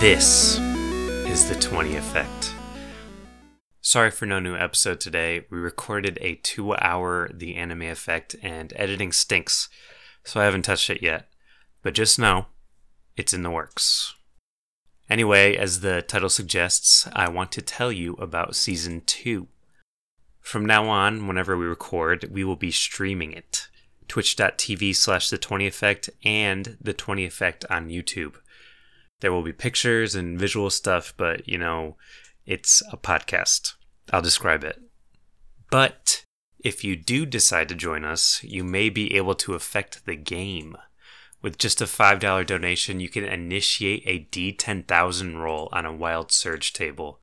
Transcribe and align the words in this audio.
This 0.00 0.60
is 1.26 1.48
the 1.48 1.56
20 1.56 1.96
Effect. 1.96 2.54
Sorry 3.80 4.12
for 4.12 4.26
no 4.26 4.38
new 4.38 4.54
episode 4.54 5.00
today. 5.00 5.44
We 5.50 5.58
recorded 5.58 6.18
a 6.20 6.36
two 6.36 6.76
hour 6.76 7.28
The 7.34 7.56
Anime 7.56 7.82
Effect, 7.82 8.36
and 8.40 8.72
editing 8.76 9.10
stinks, 9.10 9.68
so 10.22 10.40
I 10.40 10.44
haven't 10.44 10.62
touched 10.62 10.88
it 10.88 11.02
yet. 11.02 11.28
But 11.82 11.94
just 11.94 12.16
know, 12.16 12.46
it's 13.16 13.34
in 13.34 13.42
the 13.42 13.50
works. 13.50 14.14
Anyway, 15.10 15.56
as 15.56 15.80
the 15.80 16.02
title 16.02 16.30
suggests, 16.30 17.08
I 17.12 17.28
want 17.28 17.50
to 17.50 17.60
tell 17.60 17.90
you 17.90 18.14
about 18.20 18.54
Season 18.54 19.02
2. 19.04 19.48
From 20.40 20.64
now 20.64 20.88
on, 20.88 21.26
whenever 21.26 21.56
we 21.56 21.66
record, 21.66 22.28
we 22.30 22.44
will 22.44 22.54
be 22.54 22.70
streaming 22.70 23.32
it. 23.32 23.66
Twitch.tv 24.06 24.94
slash 24.94 25.28
The 25.28 25.38
20 25.38 25.66
Effect 25.66 26.08
and 26.24 26.76
The 26.80 26.92
20 26.92 27.24
Effect 27.24 27.64
on 27.68 27.88
YouTube. 27.88 28.36
There 29.20 29.32
will 29.32 29.42
be 29.42 29.52
pictures 29.52 30.14
and 30.14 30.38
visual 30.38 30.70
stuff, 30.70 31.12
but 31.16 31.48
you 31.48 31.58
know, 31.58 31.96
it's 32.46 32.82
a 32.92 32.96
podcast. 32.96 33.74
I'll 34.12 34.22
describe 34.22 34.64
it. 34.64 34.80
But 35.70 36.24
if 36.58 36.82
you 36.82 36.96
do 36.96 37.26
decide 37.26 37.68
to 37.68 37.74
join 37.74 38.04
us, 38.04 38.42
you 38.42 38.64
may 38.64 38.88
be 38.88 39.14
able 39.16 39.34
to 39.36 39.54
affect 39.54 40.06
the 40.06 40.16
game. 40.16 40.76
With 41.40 41.58
just 41.58 41.80
a 41.80 41.84
$5 41.84 42.46
donation, 42.46 42.98
you 42.98 43.08
can 43.08 43.24
initiate 43.24 44.02
a 44.06 44.26
D10000 44.32 45.38
roll 45.38 45.68
on 45.72 45.86
a 45.86 45.94
Wild 45.94 46.32
Surge 46.32 46.72
table. 46.72 47.20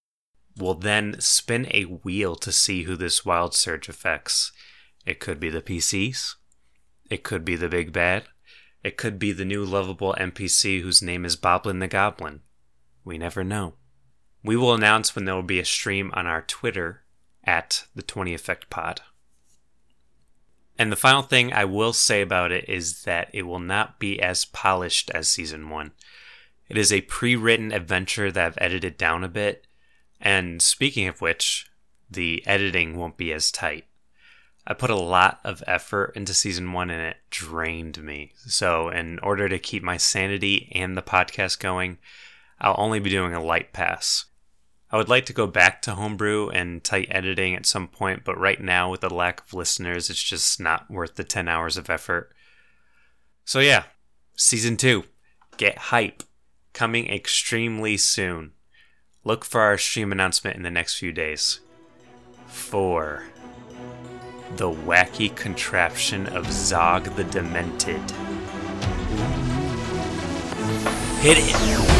We'll 0.57 0.75
then 0.75 1.19
spin 1.19 1.67
a 1.71 1.83
wheel 1.83 2.35
to 2.37 2.51
see 2.51 2.83
who 2.83 2.95
this 2.95 3.25
Wild 3.25 3.53
Surge 3.53 3.89
affects. 3.89 4.53
It 5.05 5.19
could 5.19 5.39
be 5.39 5.49
the 5.49 5.61
PCs, 5.61 6.35
it 7.09 7.23
could 7.23 7.43
be 7.43 7.55
the 7.55 7.67
Big 7.67 7.91
Bad, 7.91 8.25
it 8.85 8.97
could 8.97 9.17
be 9.17 9.31
the 9.31 9.43
new 9.43 9.65
lovable 9.65 10.13
NPC 10.19 10.79
whose 10.79 11.01
name 11.01 11.25
is 11.25 11.35
Boblin 11.35 11.79
the 11.79 11.87
Goblin. 11.87 12.41
We 13.03 13.17
never 13.17 13.43
know. 13.43 13.73
We 14.43 14.55
will 14.55 14.75
announce 14.75 15.15
when 15.15 15.25
there 15.25 15.33
will 15.33 15.41
be 15.41 15.57
a 15.57 15.65
stream 15.65 16.11
on 16.13 16.27
our 16.27 16.43
Twitter 16.43 17.01
at 17.43 17.85
the 17.95 18.03
20 18.03 18.35
Effect 18.35 18.69
Pod. 18.69 19.01
And 20.77 20.91
the 20.91 20.95
final 20.95 21.23
thing 21.23 21.51
I 21.51 21.65
will 21.65 21.93
say 21.93 22.21
about 22.21 22.51
it 22.51 22.69
is 22.69 23.01
that 23.05 23.31
it 23.33 23.47
will 23.47 23.57
not 23.57 23.97
be 23.97 24.21
as 24.21 24.45
polished 24.45 25.09
as 25.15 25.27
season 25.27 25.71
one. 25.71 25.93
It 26.69 26.77
is 26.77 26.93
a 26.93 27.01
pre 27.01 27.35
written 27.35 27.71
adventure 27.71 28.31
that 28.31 28.45
I've 28.45 28.57
edited 28.61 28.97
down 28.97 29.23
a 29.23 29.27
bit. 29.27 29.65
And 30.21 30.61
speaking 30.61 31.07
of 31.07 31.21
which, 31.21 31.71
the 32.07 32.45
editing 32.45 32.95
won't 32.95 33.17
be 33.17 33.33
as 33.33 33.49
tight. 33.49 33.85
I 34.67 34.73
put 34.73 34.89
a 34.89 34.95
lot 34.95 35.39
of 35.43 35.63
effort 35.67 36.13
into 36.15 36.33
season 36.33 36.73
one 36.73 36.89
and 36.89 37.01
it 37.01 37.17
drained 37.29 38.01
me. 38.03 38.33
So, 38.47 38.89
in 38.89 39.19
order 39.19 39.47
to 39.47 39.59
keep 39.59 39.83
my 39.83 39.97
sanity 39.97 40.71
and 40.73 40.97
the 40.97 41.03
podcast 41.03 41.59
going, 41.59 41.99
I'll 42.59 42.75
only 42.77 42.99
be 42.99 43.11
doing 43.11 43.33
a 43.33 43.43
light 43.43 43.73
pass. 43.73 44.25
I 44.91 44.97
would 44.97 45.09
like 45.09 45.25
to 45.27 45.33
go 45.33 45.45
back 45.45 45.81
to 45.83 45.95
homebrew 45.95 46.49
and 46.49 46.83
tight 46.83 47.07
editing 47.11 47.55
at 47.55 47.65
some 47.65 47.87
point, 47.87 48.23
but 48.23 48.39
right 48.39 48.61
now, 48.61 48.89
with 48.89 49.01
the 49.01 49.13
lack 49.13 49.41
of 49.41 49.53
listeners, 49.53 50.09
it's 50.09 50.23
just 50.23 50.59
not 50.59 50.89
worth 50.89 51.15
the 51.15 51.23
10 51.23 51.47
hours 51.47 51.77
of 51.77 51.89
effort. 51.89 52.31
So, 53.43 53.59
yeah, 53.59 53.83
season 54.35 54.77
two, 54.77 55.03
get 55.57 55.77
hype, 55.77 56.23
coming 56.73 57.07
extremely 57.07 57.97
soon. 57.97 58.53
Look 59.23 59.43
for 59.45 59.61
our 59.61 59.77
stream 59.77 60.11
announcement 60.11 60.55
in 60.55 60.63
the 60.63 60.71
next 60.71 60.97
few 60.97 61.11
days. 61.11 61.59
Four 62.47 63.25
the 64.57 64.69
wacky 64.69 65.35
contraption 65.35 66.27
of 66.27 66.51
Zog 66.51 67.03
the 67.15 67.23
Demented. 67.25 68.01
Hit 71.21 71.37
it! 71.39 71.94